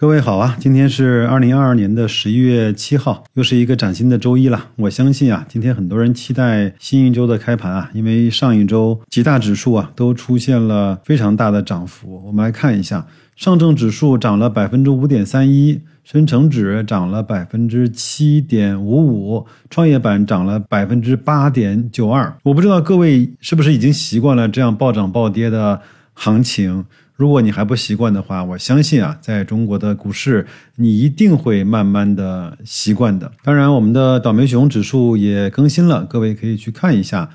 [0.00, 4.66] 各位好啊，今天是二零二二年的十一月七号，又是一个崭新的周一了。
[4.76, 12.22] 我相信啊，今天很多人期待新一周的开盘啊，因为上一周几大指数啊都出现了非常大的涨幅。
[12.24, 22.32] 我们来看一下，上证指数涨了百分之五点三一，深成指涨了百分之七点五五，创业板涨了百分之八点九二。
[22.44, 25.80] 我不知道各位是不是已经习惯了这样暴涨暴跌的
[26.14, 26.84] 行情。
[27.18, 33.32] 如果你还不习惯的话，我相信啊，在中国的股市，你一定会慢慢的习惯的。
[33.42, 37.28] 当然，我们的倒霉熊指数也更新了，各位可以去看一下，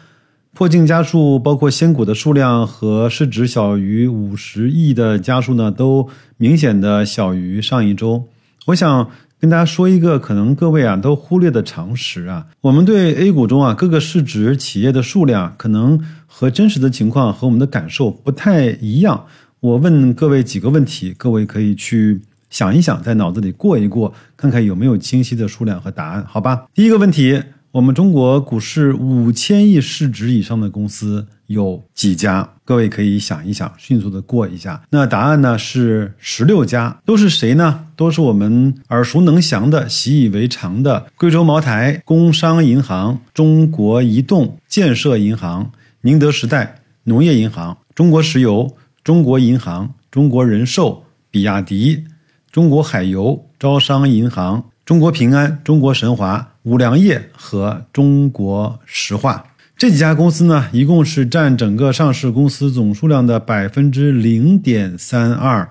[0.53, 6.07] 破净家数，包括仙股的数量和市值小于五十亿的家数呢，都
[6.37, 8.29] 明显的小于上一周。
[8.67, 19.25] 我想跟大家说一个可能各位啊都忽略的常识啊，我们对 A 股中啊各个市值企业的数量，可能和真实的情况和我们的感受不太一样。
[19.63, 22.19] 我问各位几个问题，各位可以去
[22.49, 26.65] 想一想，在脑子里过一过，看看有没有清晰的数量和答案，好吧？
[26.73, 32.49] 第一个问题，我们中国股市五千亿市值以上的公司有几家？
[32.65, 34.83] 各位可以想一想，迅速的过一下。
[34.89, 37.85] 那答案呢是十六家，都是谁呢？
[37.95, 48.75] 都是我们耳熟能详的、习以为常的贵州茅台、工商银行、中国移动、建设银行、宁德时代、农业银行、中国石油。
[49.03, 52.05] 中国银行、中国人寿、比亚迪、
[52.49, 65.69] 中国海油、招商银行、中国平安、中国神华、五粮液和中国石化这几家公司呢，一共是占整个上市公司总数量的百分之零点三二。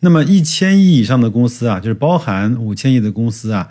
[0.00, 3.70] 那么一千亿以上的公司啊，就是包含五千亿的公司啊。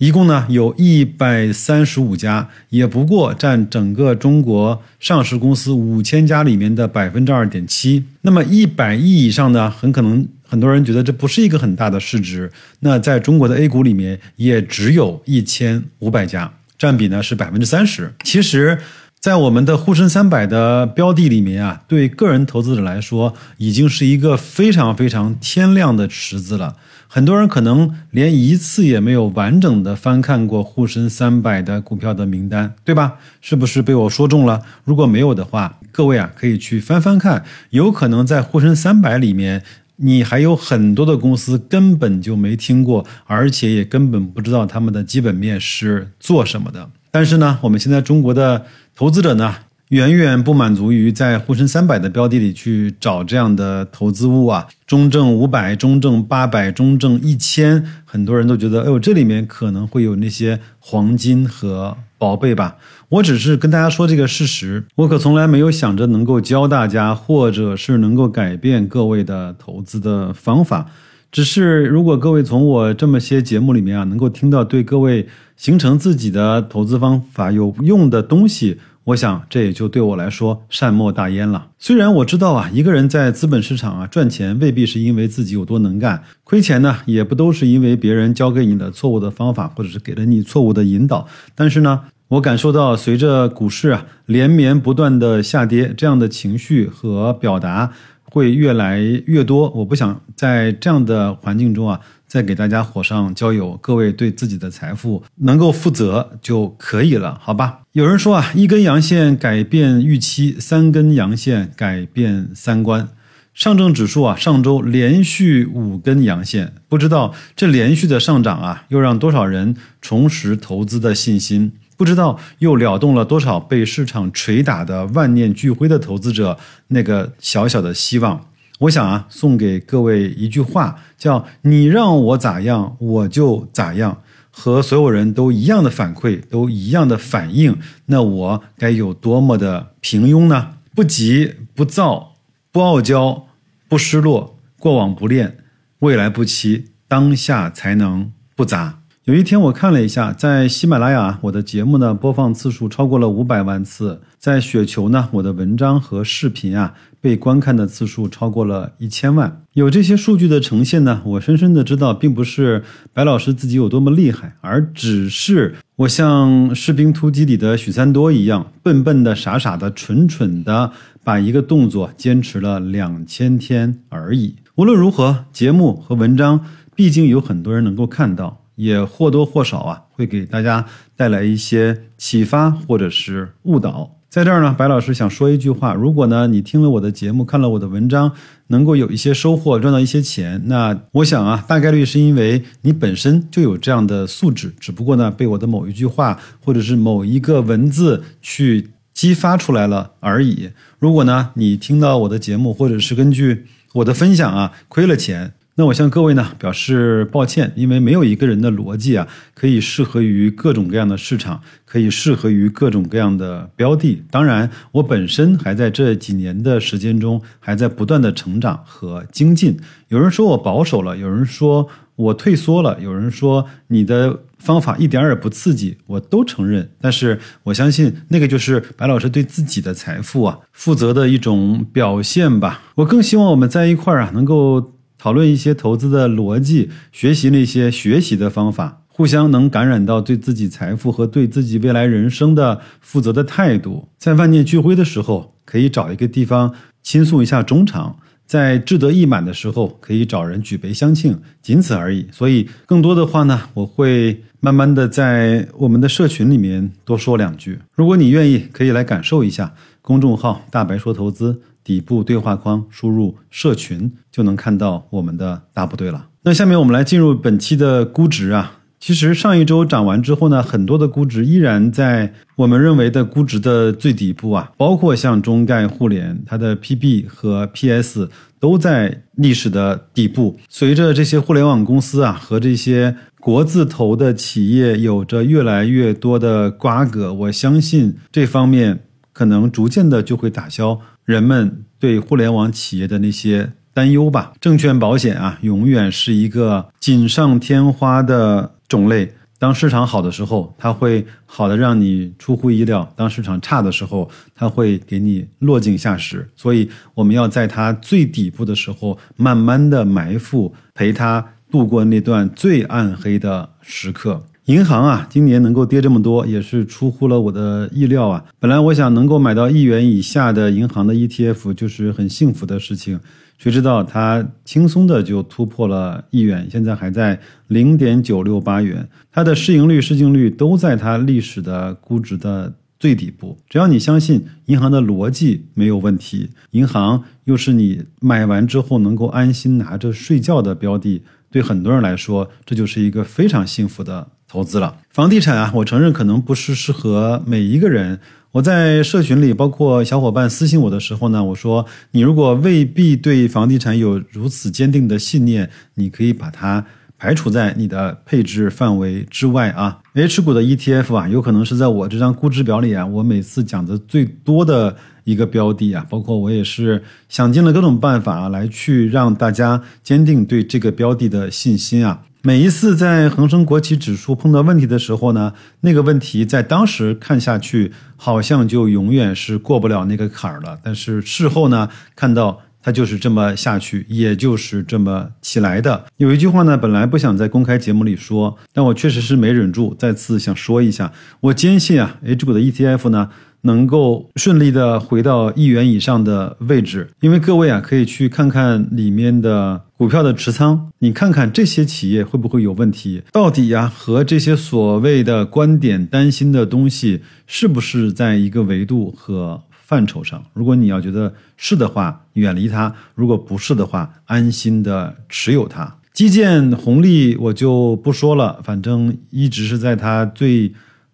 [0.00, 8.02] 一共呢有一百三十五家，也不过占整个中国上市公司五千家里面的百分之二点七。
[8.22, 12.50] 那么一百亿以上呢，很可能很多人觉得这不是一个很大的市值。
[12.78, 18.14] 那在中国的 A 股里面，也只有一千五百家，占比呢是百分之三十。
[18.24, 18.78] 其实，
[19.18, 26.76] 在我们的沪深三百的标的里面啊，对个人投资者来说，已经是一个非常非常天量的池子了。
[27.12, 33.14] 很多人可能连一次也没有完整的翻看过沪深三百的股票的名单，对吧？
[33.40, 34.62] 是不是被我说中了？
[34.84, 39.64] 如果没有的话，各位啊可以去翻翻看，有可能在沪深三百里面，
[39.96, 46.88] 你还有很多的公司根本就没听过，而且也根本不知道他们的基本面是做什么的。
[47.10, 49.56] 但是呢，我们现在中国的投资者呢？
[49.90, 62.76] 远远不满足于在沪深三百的标的里去找这样的投资物啊，中证五百、中证八百、中证一千，很多人都觉得，哎呦，这里面可能会有那些黄金和宝贝吧。
[63.08, 70.86] 我只是跟大家说这个事实，我可从来没有想着能够教大家，或者是能够改变各位的投资的方法。
[71.32, 78.78] 只是如果各位从我这么些节目里面啊，能够听到对各位形成自己的投资方法有用的东西。
[79.04, 81.68] 我想，这也就对我来说善莫大焉了。
[81.78, 91.26] 虽然我知道啊，一个人在资本市场啊赚钱，未必是因为自己有多能干，亏钱呢，也不都是因为别人教给你的错误的方法，或者是给了你错误的引导。
[91.54, 97.92] 但是呢，我感受到随着股市啊连绵不断的下跌，这样的情绪和表达
[98.30, 99.68] 会越来越多。
[99.70, 102.00] 我不想在这样的环境中啊。
[102.30, 107.80] 再给大家火上浇油，各位对自己的财富能够负责就可以了，好吧？
[107.90, 113.08] 有人说啊，一根阳线改变预期，三根阳线改变三观。
[113.52, 121.72] 上证指数啊，上周连续五根阳线，不知道这连续的上涨啊，又让多少人重拾投资的信心？
[122.00, 128.46] 不知道又撩动了多少被市场捶打的万念俱灰的投资者那个小小的希望？
[128.78, 137.76] 我想啊，送给各位一句话，叫“你让我咋样，我就咋样”，和所有人都一样的反馈，都一样的反应，
[138.06, 140.76] 那我该有多么的平庸呢？
[140.94, 142.36] 不急不躁，
[142.72, 143.46] 不傲娇，
[143.90, 145.58] 不失落，过往不恋，
[145.98, 148.99] 未来不期，当下才能不杂。
[149.24, 159.60] 有一天我看了一下，在喜马拉雅，我的节目呢播放次数超过了五百万次；在雪球呢，我的文章和视频啊被观看的次数超过了一千万。
[159.74, 162.82] 有这些数据的呈现呢，我深深的知道，并不是
[163.12, 170.90] 白老师自己有多么厉害，而只是我像《士兵突击》里的许三多一样，笨笨的、傻傻的、蠢蠢的，
[171.22, 174.56] 把一个动作坚持了两千天而已。
[174.76, 176.64] 无论如何，节目和文章
[176.96, 178.56] 毕竟有很多人能够看到。
[178.80, 184.16] 也或多或少啊，会给大家带来一些启发或者是误导。
[184.30, 188.32] 在这儿呢，白老师想说一句话：如果呢你听了我的节目，看了我的文章，
[188.68, 200.70] 能够有一些收获，赚到一些钱，那我想啊，大概率是因为你本身就有这样的素质，只不过呢被我的某一句话或者是某一个文字去激发出来了而已。
[200.98, 205.52] 如果呢你听到我的节目，或者是根据我的分享啊亏了钱。
[205.80, 214.22] 那我向各位呢表示抱歉，因为没有一个人的逻辑啊可以适合于各种各样的市场，可以适合于各种各样的标的。
[214.30, 219.80] 当然，我本身还在这几年的时间中还在不断的成长和精进。
[220.08, 226.90] 有人说我保守了，有人说我退缩了，有人说你的方法一点也不刺激，我都承认。
[227.00, 232.82] 但是我相信那个就是白老师对自己的财富啊负责的一种表现吧。
[232.96, 234.92] 我更希望我们在一块儿啊能够。
[235.20, 244.08] 讨论一些投资的逻辑，学习那些学习的方法，互相能感染到对自己财富和对自己未来人生的负责的态度。
[244.16, 246.72] 在万念俱灰的时候，可以找一个地方
[247.02, 252.26] 倾诉一下衷肠；在志得意满的时候，可以找人举杯相庆，仅此而已。
[252.32, 257.78] 所以，更多的话呢，我会慢慢的在我们的社群里面多说两句。
[257.94, 261.60] 如果你愿意，可以来感受一下公众号“大白说投资”。
[261.90, 266.28] 底部对话框输入社群就能看到我们的大部队了。
[266.44, 268.76] 那下面我们来进入本期的估值啊。
[269.00, 280.56] 其实上一周涨完之后呢，很多的估值依然在我们认为的估值的最底部啊，包括像中概互联，它的 PB 和 PS 都在历史的底部。
[280.68, 289.00] 随着这些互联网公司啊和这些国字头的企业有着越来越多的瓜葛，我相信这方面
[289.32, 291.00] 可能逐渐的就会打消。
[291.30, 299.32] 人们对互联网企业的那些担忧吧，证券保险啊，永远是一个锦上添花的种类。
[299.56, 306.48] 当市场好的时候，它会好的让你出乎意料；当市场差的时候，它会给你落井下石。
[306.56, 314.42] 所以，我们要在它最底部的时候，慢慢的埋伏，陪它度过那段最暗黑的时刻。
[314.70, 318.44] 银行啊，今年能够跌这么多，也是出乎了我的意料啊。
[318.60, 323.18] 本来我想能够买到一元以下的银行的 ETF，就是很幸福的事情。
[323.58, 329.08] 谁知道它轻松的就突破了一元，现在还在零点九六八元。
[329.32, 333.58] 它的市盈率、市净率都在它历史的估值的最底部。
[333.68, 344.28] 只要你相信银行的逻辑没有问题，银行又是你买完之后能够安心拿着睡觉的标的，对很多人来说，这就是一个非常幸福的。
[344.50, 348.18] 投资了房地产啊，我承认可能不是适合每一个人。
[348.50, 356.84] 我在社群里，包括小伙伴私信我的时候呢，我说你如果未必对房地产有如此坚定的信念，你可以把它
[357.16, 360.00] 排除在你的配置范围之外啊。
[360.14, 372.22] H 股的 ETF 啊，有可能是在我这张估值表里啊，我每次讲的最多的一个标的啊，包括我也是想尽了各种办法啊来去让大家坚定对这个标的的信心啊。
[372.42, 375.52] 每一次在恒生国企指数碰到问题的时候呢，
[375.82, 380.78] 那个问题在当时看下去好像就永远是过不了那个坎儿了。
[380.82, 386.06] 但是事后呢，看到它就是这么下去，也就是这么起来的。
[386.16, 391.12] 有一句话呢，本来不想在公开节目里说，但我确实是没忍住，再次想说一下。
[391.40, 393.28] 我坚信啊，H 股的 ETF 呢。
[393.62, 403.22] 能够顺利的回到一元以上的位置，因为各位啊，可以去看看里面的股票的持仓，你看看这些企业会不会有问题？
[403.32, 410.42] 到底呀，和这些所谓的观点担心的东西，是不是在一个维度和范畴上？
[410.54, 415.96] 如果你要觉得是的话，远离它；如果不是的话，安心的持有它。
[416.12, 420.72] 基建红利我就不说了，反正一直是在它最。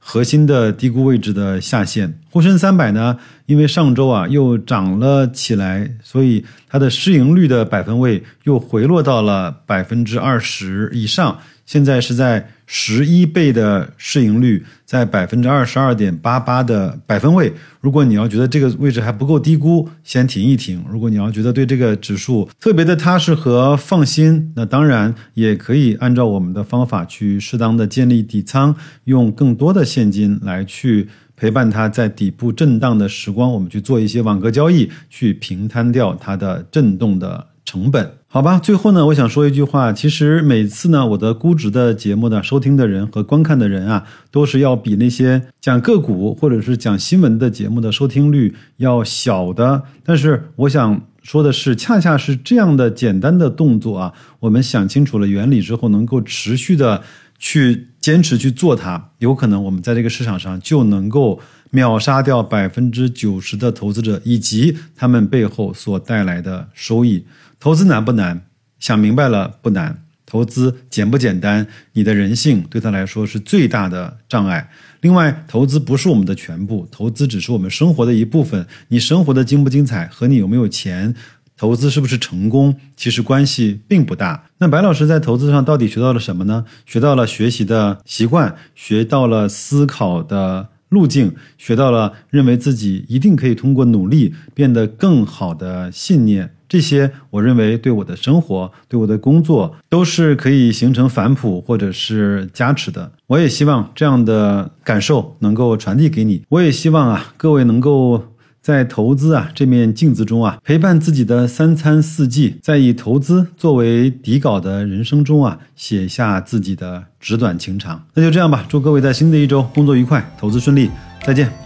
[0.08, 11.36] 核心的低估位置的下限，沪深三百呢，因为上周啊又涨了起来，所以它的市盈率的百分位又回落到了百分之二十以上。
[11.64, 17.52] 现在是在十一倍的市盈率，在百分之二十二点八八的百分位。
[17.80, 20.84] 如果你要觉得这个位置还不够低估，先停一停。
[20.90, 38.10] 如果你要觉得对这个指数特别的踏实和放心，那当然也可以按照我们的方法去适当的建立底仓，用更多的现金来去陪伴它在底部震荡的时光，我们去做一些网格交易，去平摊掉它的震动的成本。
[38.36, 39.94] 好吧，最后呢，我想说一句话。
[39.94, 49.82] 其实每次呢，我的估值的节目的收听的人和观看的人啊，都是要比那些讲个股或者是讲新闻的节目的收听率要小的。
[50.04, 57.02] 但是我想说的是，恰恰是这样的简单的动作啊，我们想清楚了原理之后，能够持续的
[57.38, 61.40] 去坚持去做它，有可能我们在这个市场上就能够。
[61.70, 67.22] 秒杀掉百分之九十的投资者以及他们背后所带来的收益。
[67.58, 68.42] 投资难不难？
[68.78, 70.02] 想明白了不难。
[70.26, 71.68] 投资简不简单？
[71.92, 74.68] 你的人性对他来说是最大的障碍。
[75.00, 78.66] 另外，投资不是我们的全部，投资只是我们生活的一部分。
[78.88, 81.14] 你生活的精不精彩和你有没有钱，
[81.56, 84.46] 投资是不是成功，其实关系并不大。
[84.58, 86.64] 那白老师在投资上到底学到了什么呢？
[86.84, 96.52] 学到了学习的习惯，学到了思考的路径，学到了认为自己一定可以通过努力变得更好的信念。
[96.68, 103.12] 这些我认为对我的生活、对我的工作都是可以形成反哺或者是加持的。
[103.28, 106.42] 我也希望这样的感受能够传递给你。
[106.48, 108.20] 我也希望啊，各位能够
[108.66, 118.04] 在投资啊这面镜子中啊，陪伴自己的三餐四季，在以投资作为底稿的人生中啊，写下自己的纸短情长。
[118.14, 120.90] 那就这样吧，祝各位在新的一周工作愉快，投资顺利，
[121.24, 121.65] 再见。